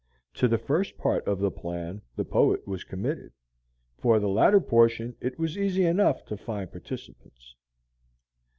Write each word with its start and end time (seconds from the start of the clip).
To 0.33 0.47
the 0.47 0.57
first 0.57 0.97
part 0.97 1.27
of 1.27 1.37
the 1.37 1.51
plan 1.51 2.01
the 2.15 2.25
poet 2.25 2.67
was 2.67 2.83
committed, 2.83 3.33
for 3.99 4.17
the 4.19 4.29
latter 4.29 4.59
portion 4.59 5.15
it 5.21 5.37
was 5.37 5.59
easy 5.59 5.85
enough 5.85 6.25
to 6.25 6.37
find 6.37 6.71
participants. 6.71 7.55